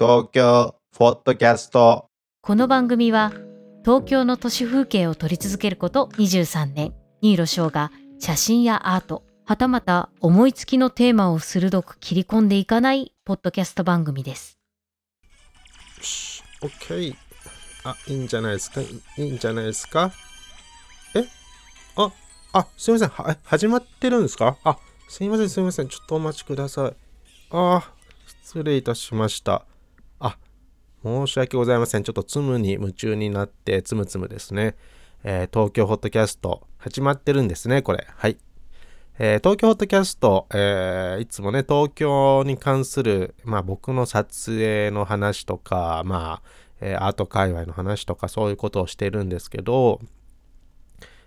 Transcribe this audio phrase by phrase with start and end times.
[0.00, 2.06] 東京フォットキャスト
[2.40, 3.32] この番組は
[3.84, 7.90] 東京の都市風景を撮り続けること23年新色翔が
[8.20, 14.60] 写真やアートはたまた思いつきのテーマを鋭く切り込んでいかないポッドキャスト番組です
[15.96, 17.16] よし、OK。
[17.82, 18.80] あ、いいんじゃないですか？
[18.80, 20.12] いいいんじゃないですか？
[21.16, 21.24] え？
[21.96, 22.12] あ、
[22.52, 23.08] あ、すいません。
[23.08, 24.58] は、え始まってるんですか？
[24.62, 24.78] あ、
[25.08, 25.88] すいません、すいません。
[25.88, 26.96] ちょっとお待ちください。
[27.50, 27.92] あ、
[28.44, 29.64] 失礼いたしました。
[31.04, 32.02] 申し訳ございません。
[32.02, 34.74] ちょっとつむに夢中になって、つむつむですね。
[35.24, 38.06] えー東京ホットキャスト、始まってるんですね、これ。
[38.16, 38.36] はい。
[39.18, 46.48] えー東京ホットキャスト、えーいつもね、東京に関する、まあ僕の撮影の話とか、まあ、
[46.80, 50.00] えアート界隈の話とか、そういうことをしてるんですけど、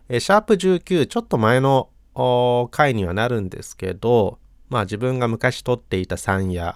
[0.10, 1.90] えシャープ19、ちょっと前の
[2.72, 6.74] 回にはなるんですけど、まあ自分が昔撮っていた山谷、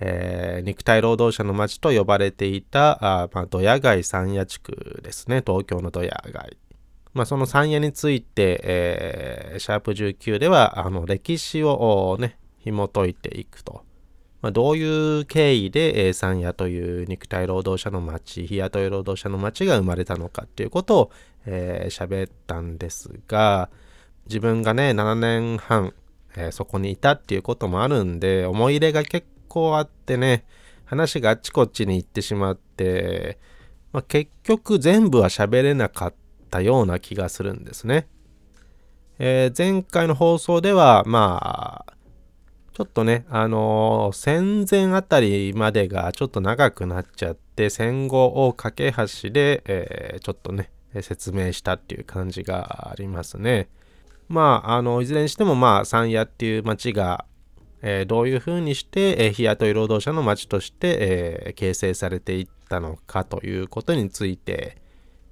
[0.00, 6.56] えー肉体労働者の町と呼ばれていた、あまあ、ドヤ街山谷地区ですね、東京のドヤ街。
[7.12, 13.82] まあ、その山谷について、えーシャープ19では、あの、歴史をね、紐解いていくと。
[14.42, 21.10] まあ、どういう経緯で、えー山谷という肉体労働者の町、日雇い労働者の町が生まれたのかっていうことを、
[21.46, 23.70] えー喋ったんですが、
[24.26, 25.94] 自分がね、7年半、
[26.36, 30.44] えーそこにいたっていうこともあるんで、思い入れが結構構あってね、
[30.84, 33.38] 話があっちこっちに行ってしまって、
[33.92, 36.14] まあ、結局全部は喋れなかっ
[36.50, 38.08] たような気がするんですね。
[39.20, 41.94] えー前回の放送では、まあ、
[42.72, 53.68] ちょっとね、あのー戦前あたりまでがちょっと長くなっちゃって、戦後を架け橋で、えーちょっとね、説明したっていう感じがありますね。
[54.28, 57.26] まあ、あの、いずれにしても、まあ、山谷っていう町が、
[57.86, 60.96] えどういうふうにして、え日雇い労働者の町として、
[61.48, 64.78] え形成されていったのかということについて、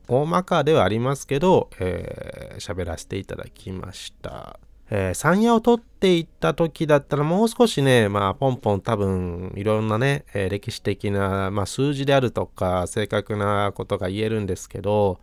[0.06, 4.60] 大まかではありますけど、えー喋らせていただきました。
[4.90, 15.20] えー山谷を取っていった時だったらもう少しね、まあ、ポンポン多分いろんなね、えー歴史的な、まあ、数字であるとか正確なことが言えるんですけど、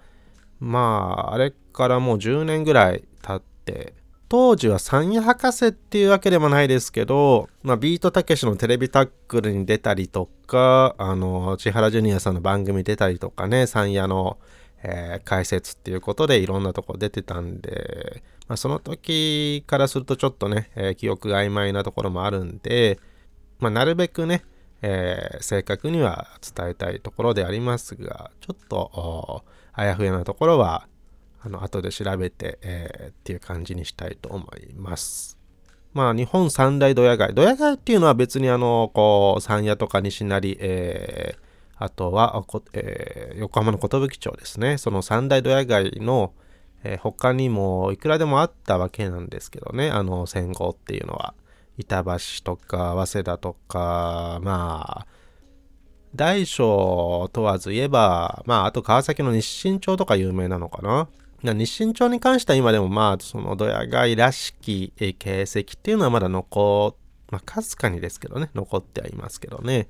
[0.60, 3.94] まあ、あれからもう10年ぐらい経って、
[4.30, 14.38] 当時は山谷博士っていうわけでもないですけど、まあ、ビートたけしのテレビタックルに出たりとか、あの、千原ジュニアさんの番組出たりとかね、山谷の、
[14.84, 23.00] えー解説っていうことでいろんなとこ出てたんで、まあ、その時からするとちょっとね、えー記憶が曖昧なところもあるんで、
[23.60, 24.44] まあ、なるべくね、
[24.84, 30.88] えー正確には伝えたいところでありますが、ちょっとあやふやなところは、
[31.42, 35.38] あの後で調べて、えーっていう感じにしたいと思います。
[35.94, 37.34] まあ、日本三大ドヤ街。
[37.34, 41.50] ドヤ街っていうのは別にあの、こう、山谷とか西成、えー
[41.82, 44.78] あとは、えー横浜の寿町ですね。
[44.78, 46.34] その三大ドヤ街の、
[46.84, 49.90] えー他にもいくらでもあったわけなんですけどね。
[49.90, 51.34] あの、戦後っていうのは。
[51.78, 52.12] 板橋
[52.44, 55.08] とか、早稲田とか、まあ、
[56.14, 61.08] 大小問わず言えば、まあ、あと川崎の日清町とか有名なのかな。
[61.44, 66.96] 日清町に関しては今でもまあ、そのドヤ街らしき形跡っていうのはまだ残、
[67.32, 69.88] まあ、かすかにですけどね、残ってはいますけどね。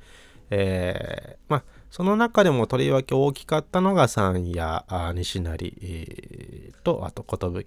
[0.51, 7.63] えーまあ、その中でもとりわけ大きかったのが山谷、あ西成、と、あと寿っ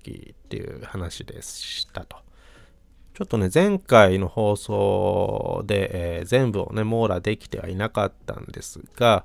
[0.48, 2.16] ていう話でしたと。
[3.15, 9.25] ちょっとね、前回の放送で、えー全部をね、網羅できてはいなかったんですが、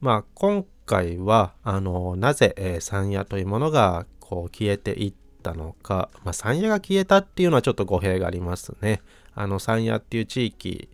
[0.00, 9.02] まあ、今回は、あの、なぜ、えー山谷というものが、こう、消えていったのか、まあ、山谷が消えたっていうのはちょっと語弊がありますね。
[9.34, 10.88] あの、山谷っていう地域、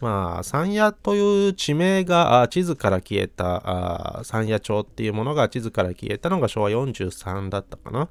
[0.00, 8.08] まあ、山谷という地名が地図から消えた、山谷町っていうものが地図から消えたのが昭和43だったかな。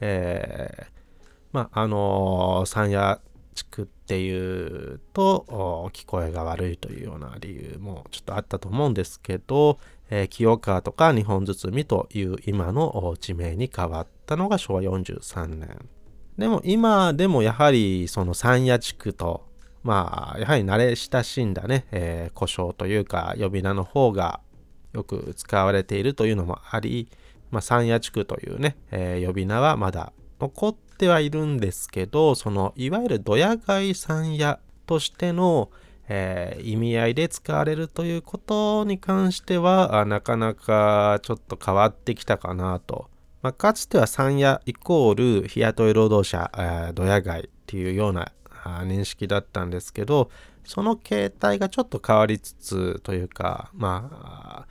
[0.00, 0.94] えー
[1.52, 3.20] まあ、あのー山谷
[3.54, 9.78] 地区っっていうと聞こえが悪いというような理由もちょっとあったと思うんですけど、
[10.10, 15.88] えー清川とか日本包という今の地名に変わったのが昭和43年。
[16.36, 19.48] でも今でもやはりその山谷地区と
[19.82, 24.40] まあやはり慣れ親しんだね、えー故障というか呼び名の方が
[24.92, 27.08] よく使われているというのもあり、
[27.50, 35.70] まあ、山谷地区というね、えー呼び名はまだ残ってはいるんですけどそのいわゆるドヤ街山谷としての、
[36.08, 43.08] えー意味合いで使われるということに関してはなかなかちょっと変わってきたかなと。
[43.42, 48.32] まあ、かつては山谷イコール日雇い労働者、えドヤ街っていうような
[48.64, 50.30] 認識だったんですけど、
[50.64, 54.66] その形態がちょっと変わりつつというか、まあ、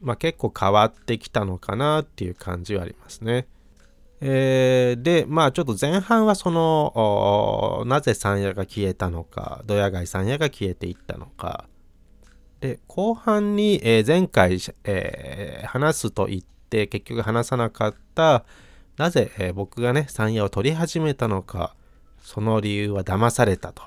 [0.00, 3.46] まあ結構変わってきたのかなっていう感じはありますね。
[4.20, 11.66] えー、で、まあちょっと前半はその、なぜ山野が消えたのか、ドヤ街山野が消えていったのか。
[12.60, 18.44] で、後半に、えー、前回、えー、話すと言って結局話さなかった、
[18.96, 21.76] なぜ、え、僕がね、山野を取り始めたのか、
[22.20, 23.84] その理由は騙されたと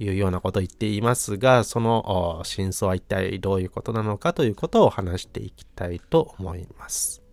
[0.00, 7.23] いうようなことを言っていますが、その真相は一体どういうことなのかということを話していきたいと思います。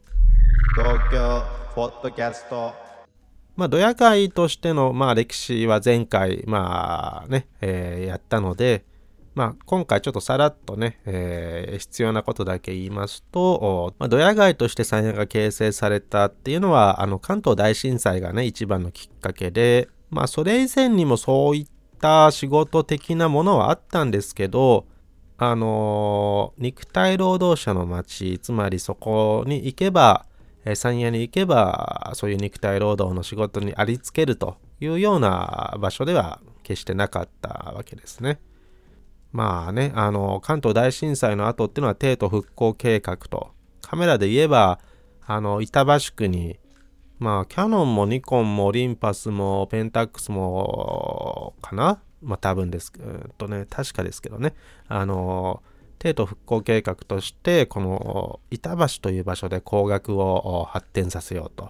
[0.75, 1.43] 東京
[1.75, 2.73] ポッドキャスト
[3.55, 8.85] まあ、ドヤ会としての、まあ、歴史は前回、まあね、えー、やったので、
[9.33, 21.67] まあ、今回ちょっとさらっとね、えー、必要なことだけ言いますと、まあ、ドヤ街として山谷が形成されたっていうのは、あの、関東大震災がね、一番のきっかけで、まあ、それ以前にもそういっ
[21.99, 24.85] た仕事的なものはあったんですけど、
[25.37, 30.25] あのー、肉体労働者の街、つまりそこに行けば、
[30.65, 38.39] え山谷に行けばそういう肉体労働の仕事にありつけるというような場所では決してなかったわけですね。
[39.31, 44.79] まあね、あの関東大震災の後っていうのは帝都復興計画とカメラで言えば
[45.25, 46.59] あの板橋区に
[47.17, 52.01] まあキャノンもニコンもオリンパスもペンタックスもかな？
[52.21, 52.99] まあ多分ですけ
[53.37, 54.53] どね確かですけどね
[54.87, 55.63] あの
[56.01, 61.69] 帝都復興計画としてこの板橋という場所で工学を発展させようと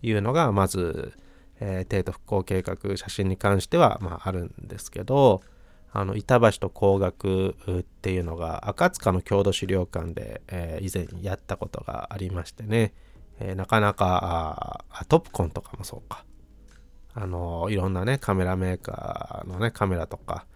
[0.00, 1.12] いうのがまず、
[1.58, 5.40] えー、帝都復興計画写真に関しては、まあ、あるんですけど
[5.92, 12.92] あの板橋と工学っていうのが赤塚の郷土資料館で、えー、以前やったことがありましてね、
[13.40, 16.24] えー、なかなかあトップコンとかもそうか。
[17.12, 20.46] あのいろんなねカメラメーカーのねカメラとか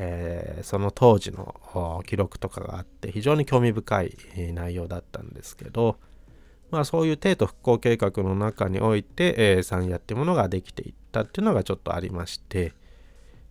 [0.00, 4.16] えー、その当時の記録とかがあって非常に興味深い
[4.54, 5.96] 内容だったんですけど、
[6.70, 12.74] まあ、そういう帝都復興計画の中において、えー、山野っていうものができていったっていうのがちょっとありまして、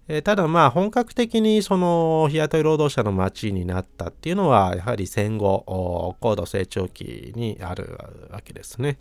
[0.07, 7.97] えー、ただまあ本格的にその日雇い労働者の街になったっていうのはやはり戦後高度成長期にある
[8.31, 8.99] わけですね。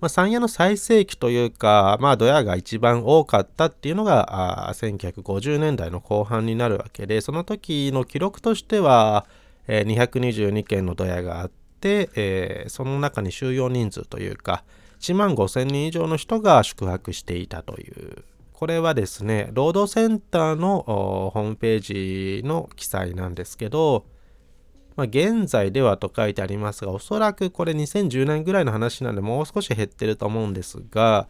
[0.00, 9.26] まあ、山谷の最盛期というか、まあ、ドヤが一番多かったっていうのがあ1950年代の後半になるわけでその時の記録としては、
[9.66, 11.50] えー、222件のドヤがあっ
[11.80, 14.64] て、えー、その中に収容人数というか
[15.00, 18.24] 1万5000人以上の人が宿泊していたという。
[18.52, 24.04] これはですね労働センターのホームページの記載なんですけど
[25.00, 31.26] まあ、現在ではと書いてありますが、おそらくこれ2010年ぐらいの話なんで、もう少し減ってると思うんですが、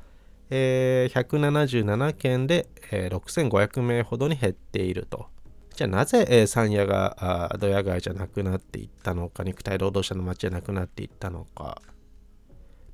[0.51, 5.29] えー、177件で、えー、6500名ほどに減っていると。
[5.77, 11.81] じゃあなぜ、えー、山野がドヤ街じゃなくなっていったのか、肉体労働者の街じゃなくなっていったのか。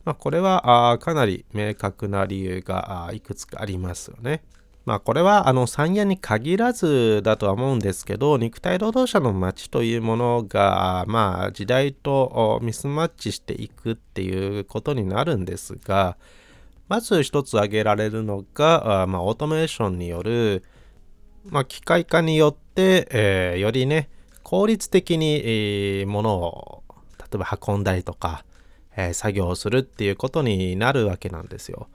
[0.05, 4.43] まあ、これはあかなり明確な理由がいくつかありますよね。
[4.87, 16.17] まあこれはあの山谷に限らずだとは思うんですけど肉体労働者の街というものがまあ時代とミスマッチしていくっていうことになるんですが
[16.89, 20.63] まず一つ挙げられるのがまあオートメーションによる
[21.47, 24.09] まあ機械化によって、えー、よりね
[24.45, 26.85] 効率的に、えー、物を
[27.19, 28.45] 例えば運んだりとか、
[28.97, 31.89] えー、作業をするっていうことになるわけなんですよ。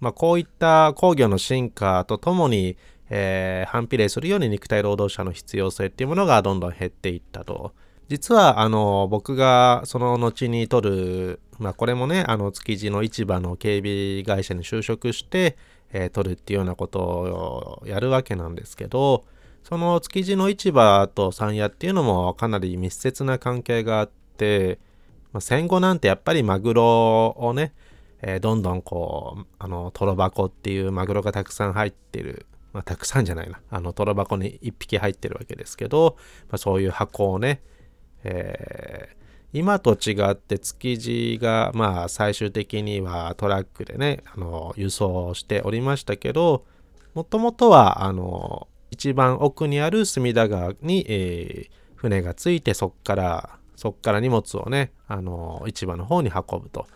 [0.00, 2.76] まあ、こういった工業の進化とともに、
[3.10, 7.72] えー、反比例するように肉体労働者の必要性っていうものがどんどん減っていったと。
[8.08, 15.58] 実はあの僕がその後に取る、まあ、これもねあの築地の市場の警備会社に就職して、
[15.92, 19.24] えー、取るっていうようなことをやるわけなんですけど
[19.62, 24.78] その築地の市場と山谷っていうのもかなり密接な関係があって、
[25.32, 27.74] まあ、戦後なんてやっぱりマグロをね
[28.22, 36.16] えー、どんどんこう、あの、トロ箱っていうマグロがたくさん入ってる、まあ、たくさんじゃないな、あの、トロ箱に1匹入ってるわけですけど、
[36.50, 37.60] まあ、そういう箱をね、
[38.24, 46.64] えー、今と違って築地が、まあ、最終的にはトラックでね、あの、輸送しておりましたけど、
[47.14, 56.86] もともとは、あの、一番奥にある隅田川に、えー、船がついて、そっから、そっから荷物をね、あの、市場の方に運ぶと。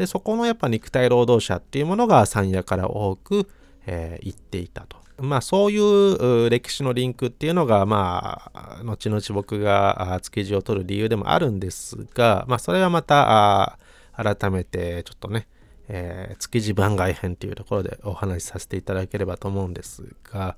[0.00, 3.46] で、そこのやっぱ肉体労働者っていうものが山谷から多く、
[3.84, 4.96] えー、行っていたと。
[5.18, 13.78] まあそういう歴史のリンクっていうのがまあ後々僕が築地を取る理由でもあるんですがまあそれはまた
[14.16, 15.46] 改めてちょっとね、
[15.88, 20.56] えー、築地番外編っていうところでお話しさせていただければと思うんですが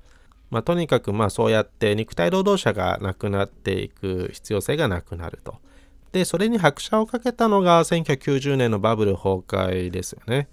[0.49, 5.57] まあ、とにかくまあそうやって肉体労働者がなくなっていく必要性がなくなると。
[6.13, 10.47] で、それに拍車をかけたのが1990年のバブル崩壊ですよね。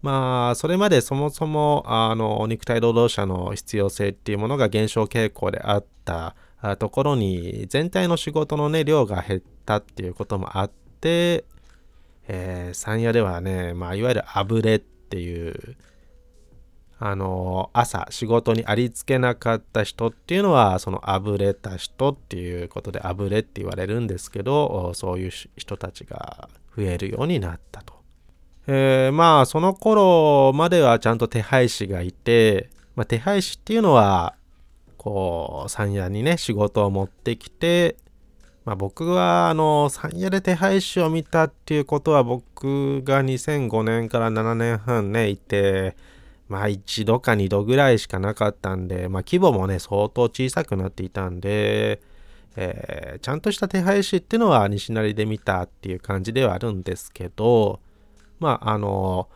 [0.00, 6.34] まあ、それまでそもそも、あの、肉体労働者の必要性っていうものが減少傾向であった
[6.78, 11.44] ところに、全体の仕事のね、量が減ったっていうこともあって、
[12.26, 15.76] えー、山谷ではね、まあ、いわゆるあぶれっていう、
[17.04, 27.94] あの朝仕事にありつけなかった人っていうのはそのあぶれた人っていうことであぶれって言われるんですけどそういう人たちが増えるようになったと。
[28.68, 34.36] えー、まあその頃まではちゃんと手配師がいて、まあ、手配師っていうのは
[34.96, 37.96] こう山谷にね仕事を持ってきて、
[38.64, 45.96] まあ、僕はあの山谷で手配師を見たっていうことは僕が2005年から7年半ねいて
[46.52, 52.02] まあ一度か二度ぐらいしかなかったんで、まあ規模もね、相当小さくなっていたんで、
[52.56, 57.80] えー、ちゃんとした手配師っていうのは西成で見たっていう感じではあるんですけど、
[58.38, 59.30] まああの、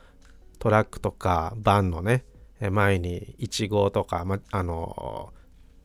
[0.58, 2.24] トラックとかバンのね、
[2.70, 5.32] 前に1号とか、ま、あの、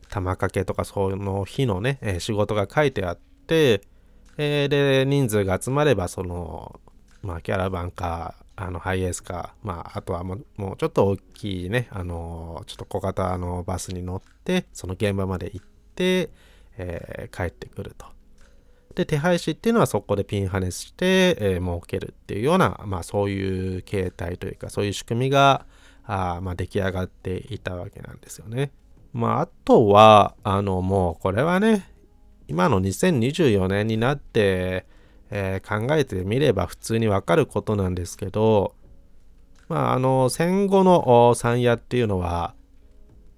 [0.10, 3.84] 玉掛けとかその日のね、え仕事が書いてあって、
[4.38, 6.82] えー、で、人数が集まれば、その、
[7.22, 10.42] まあ、キャラバンか、あのハイエースか、まあ、あとはもう
[10.78, 15.66] ちょっと大きいね、あのちょっと小型のバスに乗って、その現場まで行っ
[15.96, 16.30] て、
[16.78, 18.06] えー、帰ってくると。
[18.94, 25.66] で、手配師っていうのはそこでピンハネして、えー、儲けるっていうような、まあそういう形態というか、そういう仕組みが、
[26.04, 28.72] あまあ、出来上がっていたわけなんですよね。
[29.14, 31.90] まああとは、あのもうこれはね、
[32.48, 34.86] 今の2024年になって、
[35.32, 38.76] えー、考えてみれば普通にわかることなんですけど、
[39.70, 42.54] まあ、あの戦後の山谷っていうのは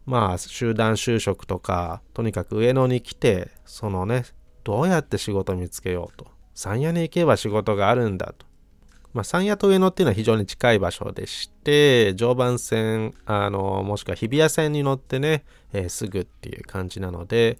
[0.05, 4.25] まあ集団就職とかとにかく上野に来てそのね
[4.63, 8.45] どうやって仕事見つけようと山谷に行けば仕事があるんだと。
[9.13, 17.59] まあ、山谷と上野っていうのは非常に近い場所でして常磐線あのもしくは日比谷線に乗ってね、えー、すぐっていう感じなので、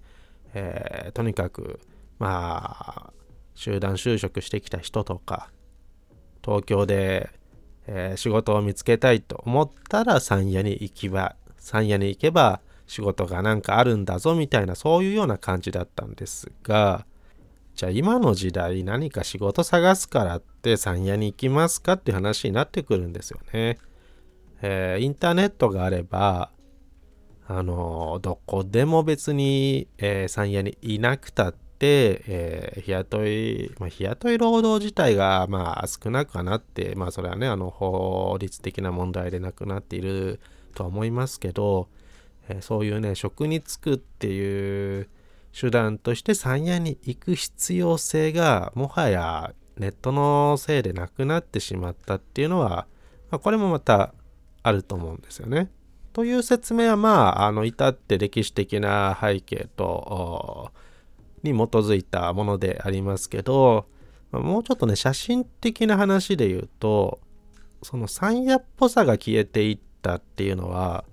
[0.56, 1.80] えー、とにかく
[2.18, 3.14] まあ
[3.56, 5.50] 集団就職してきた人とか
[6.44, 7.30] 東京で、
[7.88, 17.06] えー、仕事を見つけたいと思ったら山谷に行きば山谷に行けば仕事がなんかあるんだぞみたいなそういうような感じだったんですが
[17.76, 23.80] じゃあ今の時代何か仕事探すからって山谷に行きますかっていう話になってくるんですよね。
[24.62, 26.52] えー、インターネットがあれば
[27.48, 40.40] あのどこでも別に、えー、山谷にいなくたっ、えー、日雇い、まあ、日雇い労働自体が、まあ、少なくはなって、まあ、それはね、あの、法律的な問題でなくなっている
[40.76, 41.90] とは思いますけど、
[42.48, 45.10] えー、そういうね、職に就くっていう
[45.60, 52.88] 手段として山谷に行く必要性が、もはやネットのせいでなくなってしまったっていうのは、
[53.30, 54.14] まあ、これもまた
[54.62, 55.70] あると思うんですよね。
[56.14, 60.72] という説明はまあ、あの、至って歴史的な背景と、
[61.44, 63.86] に基づいたものでありますけど、
[64.32, 67.20] もうちょっとね、写真的な話で言うと、
[67.84, 71.06] その山野っぽさが消えていったっていうのは、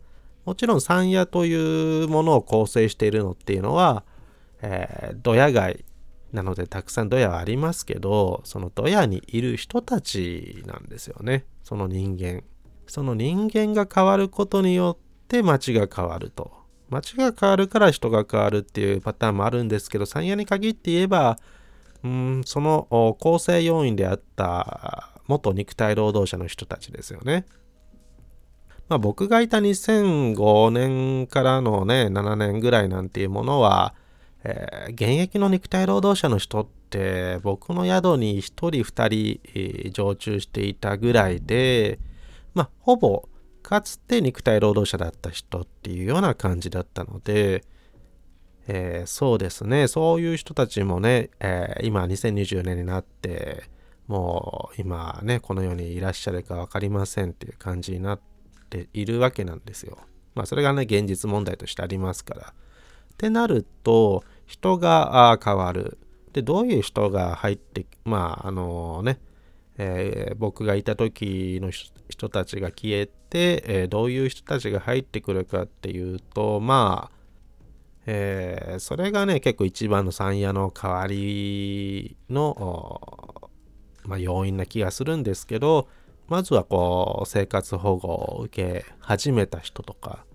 [0.45, 4.05] もちろん山野というものを構成しているのっていうのは、
[4.63, 5.85] えー、ドヤ街
[6.33, 11.45] なのでたくさんドヤはありますけど、そのドヤにいる人たちなんですよね。
[11.63, 12.43] その人間。
[12.87, 16.60] その人間が変わることによって街が変わると。
[16.91, 21.39] 街が変わるから人が変わるっていうパターンもあるんですけど、山谷に限って言えば、
[22.03, 27.47] うんその構成要因であった元肉体労働者の人たちですよね。
[28.89, 33.95] まあ、僕がいた2005年からのね、7年ぐらいなんていうものは、
[34.43, 39.41] えー、現役の肉体労働者の人って僕の宿に1人2
[39.85, 42.01] 人、常駐していたぐらいで、
[42.55, 43.29] まあ、ほぼ
[43.63, 47.65] かつて肉体労働者だった人っていうような感じだったので、
[48.67, 53.65] えー、そうですね、そういう人たちもね、えー、今2020年になって、
[54.07, 58.21] もう今ね、この世にいらっしゃるか分かりませんっていう感じになっ
[58.69, 59.99] ているわけなんですよ。
[60.35, 62.55] まあそれがね、現実問題としてありますから。
[63.13, 65.99] ってなると、人が変わる。
[66.33, 69.21] で、どういう人が入って、まああのね、
[69.83, 77.17] えー、僕がいた時の人たちが消えて、えー、どういう人たちが入ってくるかっていうとまあ、
[78.05, 83.51] えー、それがね結構一番の山谷の代わりの、
[84.05, 85.89] まあ、要因な気がするんですけど
[86.29, 90.27] まずはこう生活保護を受け始めた人とか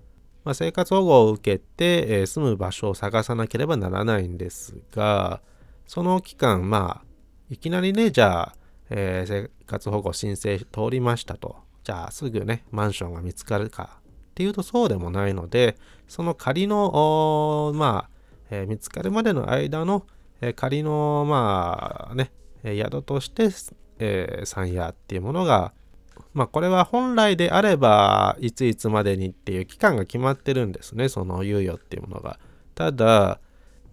[0.44, 5.42] まあ、生活保護を受けて、え住む場所を探さなければならないんですが、
[5.88, 7.06] その期間、まあ、
[7.50, 8.56] いきなりね、じゃあ、
[8.90, 11.58] えー生活保護申請通りましたと。
[11.84, 15.78] じゃあ、すぐね、マンションが見つかるかっていうとそうでもないので、
[16.08, 18.10] その仮の、まあ、
[18.50, 20.06] えー見つかるまでの間の、
[20.42, 22.32] えー仮の、まあね、
[22.64, 23.50] 宿として、
[24.00, 25.74] えー、山屋っていうものが、
[26.34, 32.40] まあこれは本来であれば、いついつまでにっていう期間が決まってるんですね、その猶予っていうものが。
[32.74, 33.40] ただ、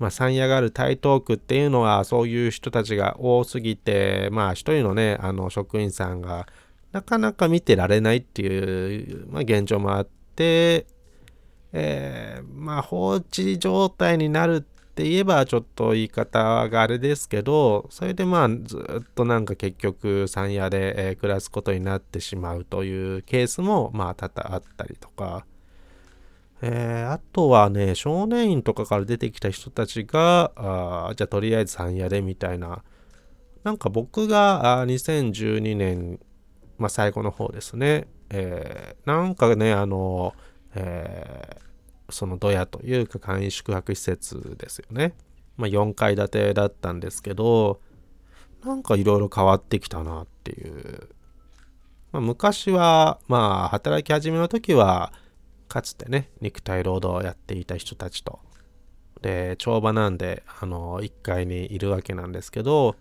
[0.02, 6.47] まあ山屋がある台東区っていうのはそういう人たちが多すぎて、まあ一人のね、あの職員さんが
[6.90, 10.87] なかなか見てられないっていう、まあ現状もあって、
[11.73, 14.61] えーまあ放置状態になるっ
[14.94, 25.47] て言えばちょっと言い方があれですけどそれでまあずっとなんか結局山屋で、え暮らすことになってしまうというケースもまあ多々あったりとか、
[26.62, 32.83] えーあとはね少年院とかから出てきた人たちがあじゃあとりあえず山屋でみたいな
[33.64, 36.19] なんか僕があ2012年、
[36.78, 40.35] まあ、最後の方ですね、えーなんかねあの、
[40.75, 41.62] えー
[42.11, 45.14] そのドヤというか簡易宿泊施設ですよね。
[45.57, 47.81] まあ、4階建てだったんですけど、
[48.64, 51.09] なんかいろいろ変わってきたなっていう。
[52.12, 55.12] まあ、昔は、まあ、働き始めの時は、
[55.73, 58.41] かつてね、肉体労働をやっていた人たちと。
[59.23, 62.97] で、帳場なんで、あの、1階にいるわけなんですけど、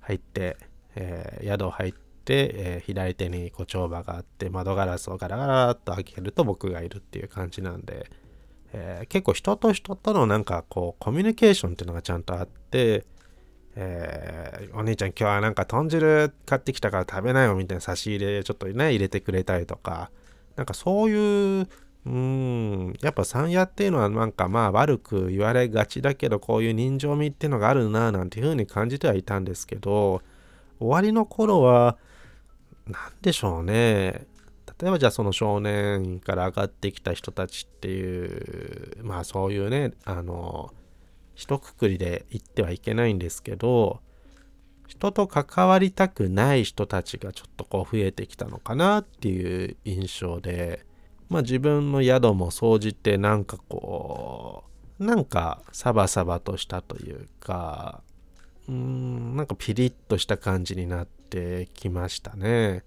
[0.00, 0.56] 入って、
[0.96, 8.10] えー宿入って、えー左手にこう帳場があって窓ガラスをガラガラっと開けると僕がいるっていう感じなんで、
[8.72, 13.04] えー結構人と人とのなんかこうコミュニケーションっていうのがちゃんとあって、
[13.76, 20.10] えーお兄ちゃん今日はなんか豚汁買ってきたから食べないよみたいな差し入れちょっとね入れてくれたりとか
[20.56, 21.68] なんかそういう
[22.04, 22.94] うん。
[23.00, 30.22] やっぱ山屋っていうのはなんかまあ悪く言われがちだけどこういう人情味っていうのがあるななんていうふうに感じてはいたんですけど
[30.80, 31.96] 終わりの頃は
[32.86, 34.26] 何でしょうね。
[34.80, 40.72] 例えばじゃあその少年院から上がってきた人たちっていうまあそういうねあの
[41.36, 44.00] 一括りで言ってはいけないんですけど
[44.88, 50.84] 人と関わりたくない人たちがちょっとこう増えてきたのかなっていう印象で
[51.32, 54.64] まあ自分の宿も総じてなんかこ
[54.98, 58.02] うなんかサバサバとしたというか
[58.68, 62.80] うーんなんかピリッとした感じになってきましたね。
[62.80, 62.82] っ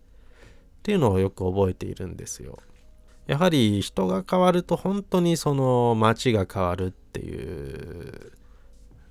[0.84, 2.60] ていうのをよく覚えているんですよ。
[3.26, 8.32] やはり人が変わると本当にその街が変わるっていう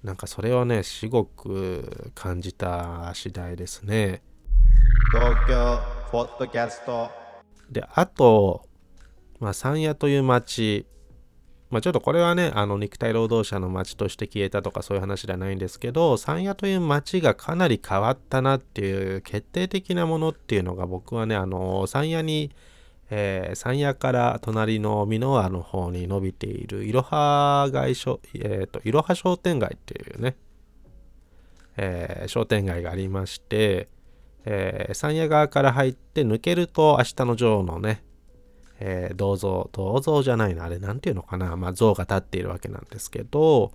[0.05, 4.23] なんかそれをねすごく感じた次第ですね。
[5.13, 5.81] 東京
[6.13, 7.11] ポッドキャスト。
[7.69, 8.69] であと
[9.41, 10.87] まあ山谷という町。
[11.71, 22.53] まあちょっとこれはねあの肉体労働者の町として消えたとかそういう話ではないんですけど山谷という町がかなり変わったなっていう決定的なものっていうのが僕はねあの山谷に
[23.11, 30.37] えー山谷から隣の箕輪の方に伸びているいろは街商、えーといろは商店街っていうね、
[31.77, 33.89] えー商店街がありまして、
[34.45, 38.04] えー山谷側から入って抜けると明日のジョーのね、
[38.81, 43.73] えー銅像、銅像じゃないな、あれなんていうのかな、まあ像が立っているわけなんですけど、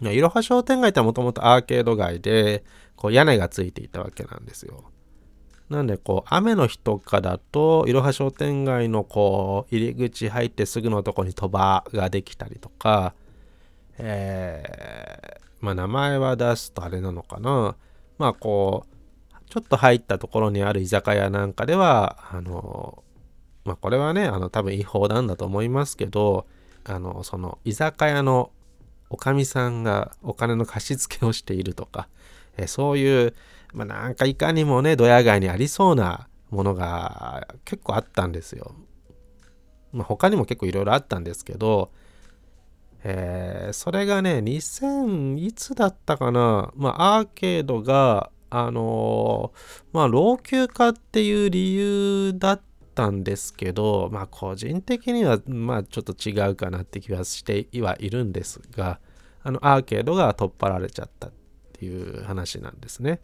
[0.00, 2.64] いろは商店街ってもともとアーケード街で、
[2.96, 4.84] こう屋根がついていたわけなんですよ。
[5.68, 13.14] なんでこう雨の日とかだといろは商店街のこう入り口入ってすぐのとこに鳥羽ができたりとか、
[13.98, 17.76] えーまあ名前は出すとあれなのかな
[18.18, 23.02] まあこうちょっと入ったところにある居酒屋なんかではあの
[23.64, 26.46] まあこれはねあの多分違法なんだと思いますけど
[26.84, 28.50] あのその居酒屋の
[29.10, 32.08] おかみさんがお金の貸し付けをしているとか、
[32.56, 33.34] えそういう
[33.72, 38.74] まあ、なんかいかにもね、ドヤ街にありそうなものが結構あったんですよ。
[39.92, 41.90] まあ、他にも結構いろいろあったんですけど、
[43.04, 59.00] えーそれがね、2000いつだったかな、まあ、アーケードが、あのーまあ、老朽化っていう理由だったたんですけど、まあ、個人的には、まあ、ちょっと違うかなって気はしてはいるんですが、
[59.42, 61.32] あの、アーケードが取っ払われちゃったっ
[61.72, 63.20] ていう話なんですね。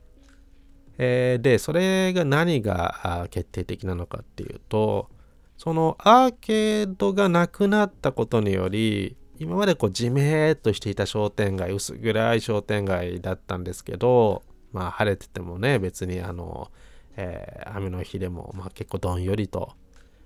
[0.98, 5.08] えーで、それが何が決定的なのかっていうと、
[5.56, 16.70] そのアーケードがなくなったことにより、今までこうじめーっとしていた商店街、薄暗い商店街だったんですけど、まあ晴れててもね、別にあの、
[17.18, 19.72] えー雨の日でも、まあ結構どんよりと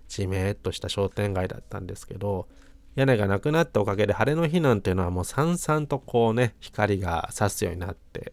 [0.09, 2.47] じめっとした商店街だったんですけど、
[2.95, 8.33] 屋根がなくなったおかげで晴れの日なんていうのはもうさんさんとこうね光が差すようになって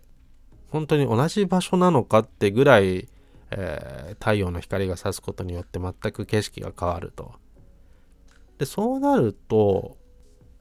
[0.70, 3.08] 本当に同じ場所なのかってぐらい、
[3.52, 7.32] えー、太陽の光が差すことによって全く景色が変わると。
[8.58, 9.98] でそうなると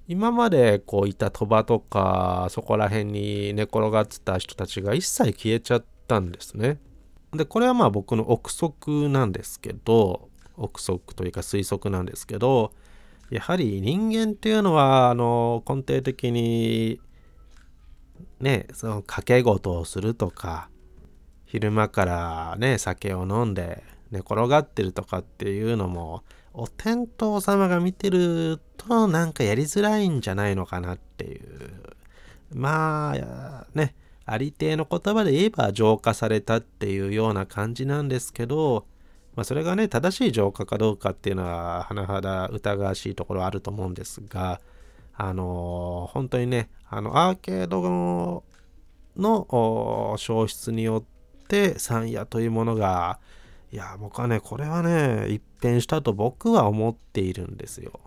[0.06, 6.78] 今までこういた鳥羽とかそこら辺に寝転がってた人たちが一切消えちゃったんですね。
[7.32, 12.72] でこれはまあ僕の憶測なんですけど憶測というか推測なんですけど
[13.30, 17.00] やはり人間っていうのはあの根底的に
[18.40, 20.70] ねその賭け事をするとか
[21.44, 26.22] 昼間からね酒を飲んで寝転がってるとかっていうのも
[26.54, 31.98] お天道様が見てるとなんかやりづらいんじゃないのかなっていう。
[32.54, 33.94] まあね
[34.30, 38.86] ありていの言葉で言えば浄化されたっていうような感じなんですけど、
[39.34, 44.60] まあ、それがね正しい浄化かどうかっていうのは甚だ疑わしいところあると思うんですが
[45.14, 48.44] あのー、本当にねあのアーケードの
[49.16, 51.04] の消失によ
[51.44, 53.18] って山野というものが
[53.72, 58.00] いや僕はねこれはね一変したと僕は思っているんですよ。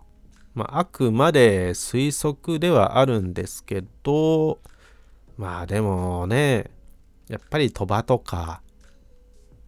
[0.54, 4.58] まあ、あくまで推測ではあるんですけど
[5.36, 6.70] まあでもね、
[7.28, 8.62] やっぱり鳥羽とか、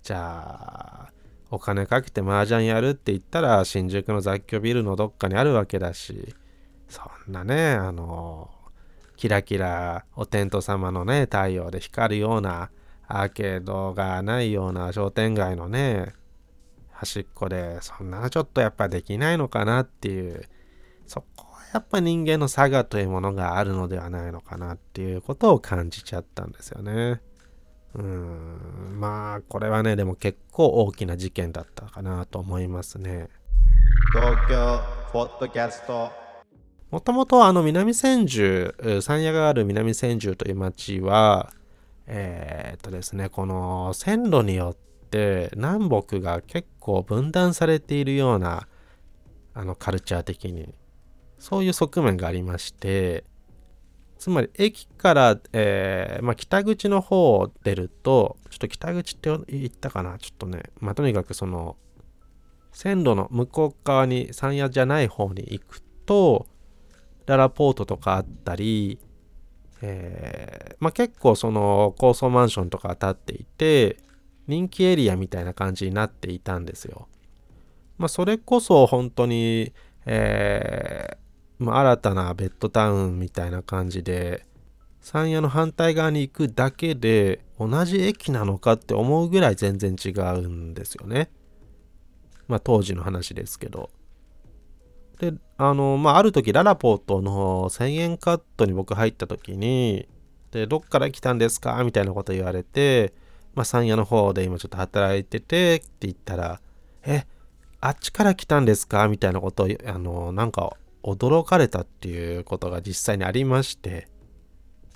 [0.03, 1.13] じゃあ、
[1.51, 6.35] お金かけて麻雀やるって言ったら新宿の雑居ビルのどっかにあるわけだし、
[6.89, 8.51] そんなね、あの、
[9.17, 12.71] キラキラお天道様のね、太陽で光るような
[13.07, 16.15] アーケードがないような商店街のね、
[16.91, 20.45] 端っこで、そんなちょっとやっぱできないのかなっていう、
[21.07, 27.21] そこやっぱ人間の差がというものがあるのではないのかなっていうことを感じちゃったんですよね。
[27.95, 33.29] うん、まあ、これはね、でも結構大きな事件だったかなと思いますね。
[34.13, 34.81] 東京
[35.13, 36.13] ポッドキャスト
[36.93, 41.53] もともとあの南千住、山谷がある南千住という町は、
[42.07, 48.69] えー、っとですね、この線路によって南北が結構分断されているような
[49.55, 50.73] あのカルチャー的に
[51.45, 53.25] そういう側面がありまして、
[54.17, 60.17] つまり駅から、えー、まあ、北口の方を出ると、ちょっと北口って言ったかな？
[60.17, 61.77] ちょっとね、まあ、とにかくその、
[62.73, 66.47] 線路の向こう側に山谷じゃない方に行くと、
[67.27, 68.99] ララポートとかあったり、
[69.83, 73.99] えー、まあ、結構その高層マンションとか建っていて、
[74.47, 77.07] 人気エリアみたいな感じになっていたんですよ。
[77.99, 79.75] まあ、それこそ本当に、
[80.07, 81.24] えー、
[81.59, 84.45] まあ、新たなベッドタウンみたいな感じで
[85.01, 91.31] 山谷の反対側に行くだけで同じ駅なのかって思うぐらい全然違うんですよね。
[92.49, 93.91] まあ当時の話ですけど。
[95.21, 100.09] で、あの、まあある時ララポートの1000円カットに僕入った時に、
[100.51, 101.85] で、どっから来たんですか？
[101.85, 103.13] みたいなこと言われて、
[103.55, 106.61] まあ山谷の方で今ちょっと働いててって言ったら、
[107.05, 107.27] え、
[107.81, 109.07] あっちから来たんですか？
[109.09, 114.09] みたいなことを、あの、なんか驚かれたっていうことが実際にありまして、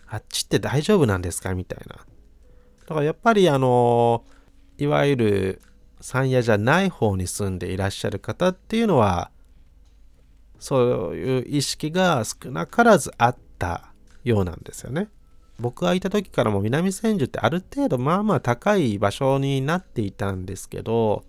[0.07, 1.97] あっちって大丈夫なんですかみたいな。
[1.97, 2.03] だ
[2.87, 4.25] からやっぱりあの、
[4.79, 5.63] いわゆる
[6.01, 9.31] 山谷じゃない方に住んでいらっしゃる方っていうのは、
[10.59, 13.93] そういう意識が少なからずあった
[14.25, 15.09] ようなんですよね。
[15.61, 21.25] 僕がいた時からも南千住ってある程度まあまあ高い場所になっていたんですけど、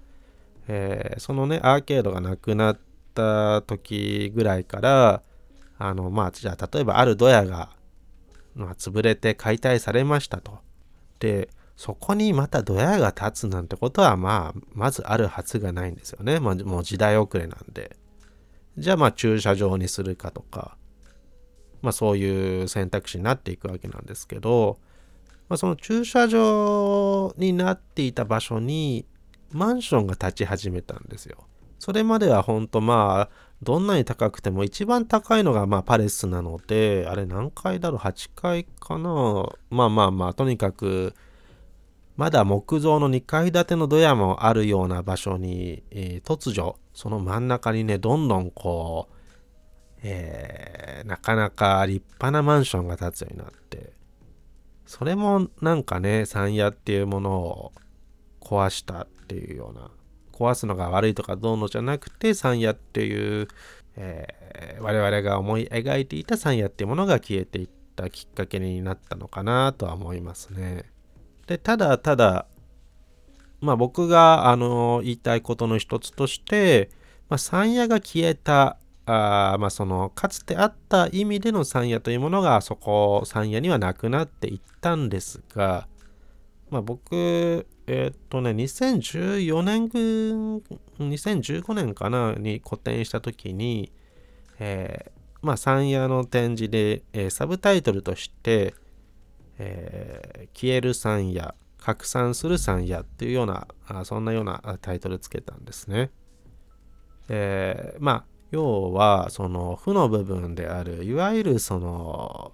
[0.67, 2.79] えー、そのねアーケードがなくなっ
[3.19, 5.23] った時ぐらいから、
[5.77, 7.69] あの、まあ、じゃあ、例えばあるドヤが、
[8.55, 10.59] まあ、潰れて解体されましたと。
[11.19, 16.39] で、そこにまたドヤが立つなんてことは、まあ、まずあるはずがないんですよね。
[16.39, 17.95] まあ、もう時代遅れなんで。
[18.77, 20.77] じゃあ、まあ、駐車場にするかとか、
[21.81, 24.79] まあ、そういう選択肢になっていくわけなんですけど、
[25.47, 29.05] まあ、その駐車場になっていた場所に、
[29.51, 31.48] マンションが建ち始めたんですよ。
[31.79, 39.49] それまでは本当まあ、どんなに高くても一番高いのがまあパレスなので、あれ何階だろう ?8 階かな？
[39.69, 41.13] まあまあまあ、とにかく、
[42.17, 49.15] まだ木造の2階建てのドヤもあるような場所に、えー、突如、その真ん中にね、どんどんこう、
[50.03, 53.93] えー、なかなか立派なマンションが建つようになって、
[54.85, 57.71] それもなんかね、山屋っていうものを
[58.41, 59.89] 壊したっていうような
[60.39, 63.47] 壊すのが悪いとかどうのじゃなくて山野っていう、
[63.97, 70.85] えー、我々が思い描いていた山野っていうものが消えていったきっかけになったのかなとは思いますね。
[71.47, 72.45] でただただ
[73.59, 76.89] まあ僕があの言いたいことの一つとして、
[77.27, 85.87] まあ、山野が消えたあまあそのかつてあった意味での山野というものがそこ山野にはなくなっていったんですが、
[86.69, 89.87] まあ、僕えっとね2014年
[90.99, 93.91] 2015年かなに個展した時に、
[94.59, 98.73] えー、まあ山野の展示で、えー、サブタイトルとして
[99.59, 106.09] えー、消える山野拡散する山野っていうようなあそんなようなタイトルつけたんですね。
[107.27, 112.53] えー、まあ要はその負の部分であるいわゆるその、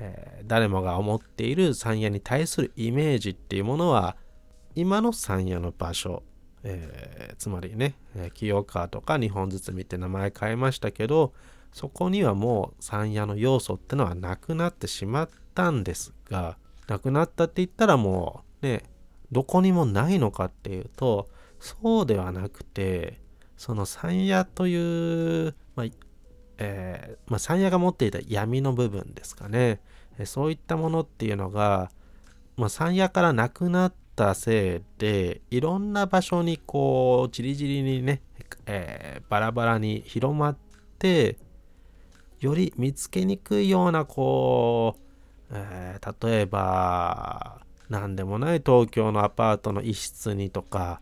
[0.00, 4.16] えー、誰もが思っている山野に対するイメージっていうものは
[4.74, 6.22] 今の山野の場所、
[6.62, 7.94] えー、つまりね
[8.34, 11.32] 清川とか日本包みって名前変えましたけど
[11.72, 16.56] そこにはもう山野の要素ってのはなくなってしまったんですが
[16.88, 18.84] なくなったって言ったらもうね
[19.32, 23.20] どこにもないのかっていうとそうではなくて
[23.56, 25.86] その山野という、まあ
[26.58, 29.80] えーまあ、山野が持っていた闇の部分ですかね、
[30.24, 31.90] そういったものっていうのが、
[32.56, 38.22] まあ、山野からなくなってたせいでいろんな場所にこうじりじりにね、
[38.66, 40.56] えー、バラバラに広まっ
[40.98, 41.38] て
[42.40, 45.04] より見つけにくいようなこう
[45.50, 51.00] えー、例えば何でもない東京のアパートの一室にとか、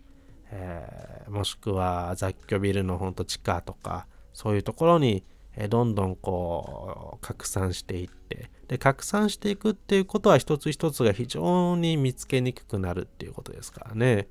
[0.51, 5.25] えー、もしくは雑居ビルのほんと地下とかそういうところに、
[5.57, 14.29] え、どんどんこう拡散していってで拡散していくっていうことは一つ一つが非常に見つけにくくなるっていうことですからね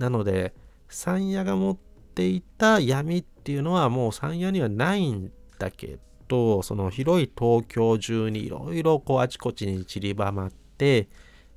[0.00, 0.52] なので
[0.88, 5.30] 山野が持っていた闇っていうのはもう山野にはないん
[5.60, 11.08] だけとその広い東京中にいろいろこうあちこちに散りばまって、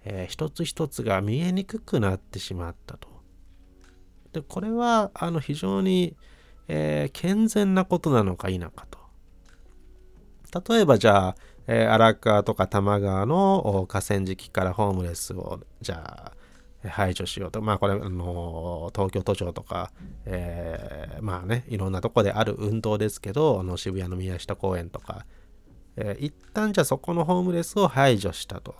[0.04, 3.10] えー、一つ一つが見えにくくなってしまったと。
[4.32, 6.16] でこれはあの非常に、
[6.68, 9.00] えー、健全なことなのか否かと。
[10.74, 11.36] 例えばじゃあ、
[11.72, 16.34] えー、荒川とか多摩川の河川敷からホームレスをじゃ
[16.84, 17.62] あ排除しようと。
[17.62, 19.92] まあこれ、あの東京都庁とか、
[20.26, 25.28] えー、まあね、いろんなとこである運動ですけど、あの渋谷の宮下公園とか、
[25.96, 28.74] えー、一旦じゃあそこのホームレスを排除したと。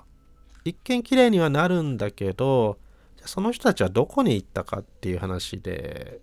[0.66, 2.80] 一見綺麗にはなるんだけど、
[3.24, 6.22] その人たちはどこに行ったかっていう話で、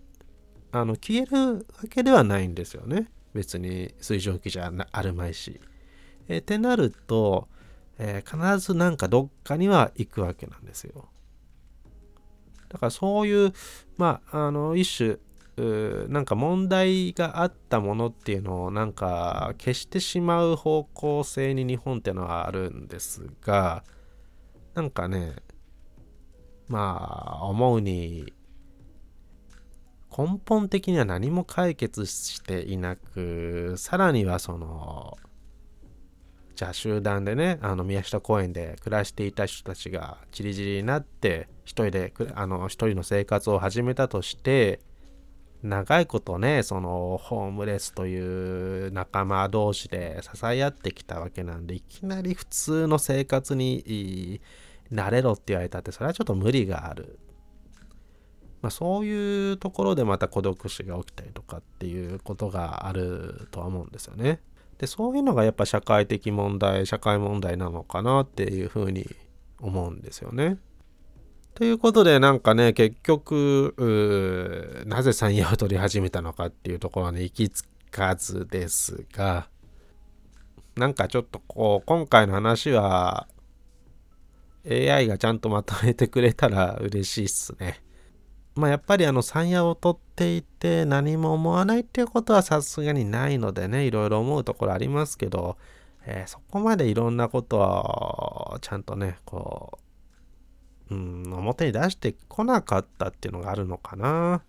[0.73, 3.09] あの消えるわけではないんですよね。
[3.35, 5.61] 別に水蒸気じゃあるまいし。
[6.29, 7.49] えー、ってなると、
[7.99, 11.09] えー、必ずなんかどっかには行くわけなんですよ。
[12.69, 13.53] だからそういう、
[13.97, 15.19] まあ、あの、一種、
[16.09, 23.83] なんか問題があったものっていうのをなんか消してしまう方向性に日本っていうのはあるんですが、
[24.75, 25.37] なんかね、
[26.69, 28.35] まあ、思うに、
[30.17, 35.17] 根本的には何も解決していなく、さらにはその、
[36.57, 44.81] じゃあ集団でねあの宮下公園で暮らしていた人たちがちりじりになって一人であの一人の生活を始めたとして
[45.62, 54.40] 長いことねそのホームレスという仲間同士で支え合ってきたわけなんでいきなり普通の生活に
[54.90, 57.19] なれろって言われたってそれはちょっと無理がある。
[58.62, 64.40] まあ、そういうところでまた孤独死が起きたりとかっていうことがあるとは思うんですよね。
[64.79, 69.07] でそういうのがやっぱ社会的問題社会問題なのかなっていうふうに
[69.61, 70.59] 思うんですよね。
[71.55, 79.49] ということでなんかね結局なぜ山野を取り始めたのかっていうところに行き着かずですが
[80.77, 83.27] なんかちょっとこう今回の話は
[84.71, 87.81] AI がちゃんとまとめてくれたら嬉しいっすね。
[88.57, 95.59] まあ、やっぱりあの山野を取っていて何も思わないっていうことはさすがにないのでねいろいろ思うところありますけど、
[96.07, 99.79] えー、そこまでいろんなことをちゃんとねこ
[100.90, 104.42] う、うん、表に出してこなかったっていうのがあるのかな。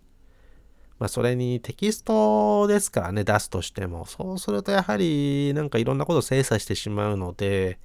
[0.98, 7.78] まあ、それにテキストですからね出すとしてもそうするとやはりなんかいろんなことを精査してしまうので、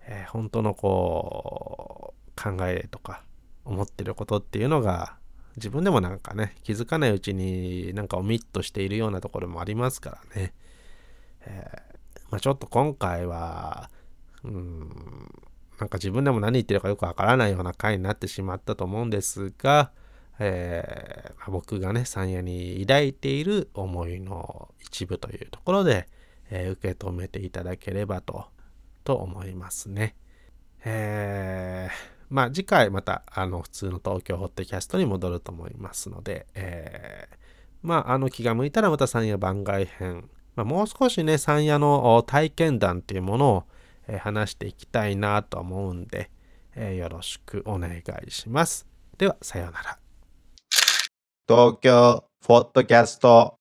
[0.00, 3.22] えー、本当のこう考えとか
[3.64, 5.19] 思ってることっていうのが
[5.56, 10.52] 自分でもなんかね、気づかないうちになんかオミットしているようなところもありますからね。
[11.42, 13.90] えー、まあ、ちょっと今回は、
[14.44, 14.88] うん、
[15.78, 19.92] なんか自分でも何言ってるかよくわからないような回になってしまったと思うんですが、
[20.38, 26.08] えー、まあ、僕がね、山野に抱いている思いの一部というところで、
[26.50, 28.46] えー、受け止めていただければと、
[29.04, 30.14] と思いますね。
[30.84, 37.36] えーまあ次回またあの普通の東京ホットキャストに戻ると思いますので、えー、
[37.82, 40.30] まあ、あの気が向いたらまた山野番外編。
[40.56, 43.64] まあ、もう少しね、山野の体験談っていうものを、
[44.06, 46.30] えー話していきたいなと思うんで、
[46.74, 48.86] えーよろしくお願いします。
[49.18, 49.98] では、さようなら。
[51.48, 53.58] 東京ポッドキャスト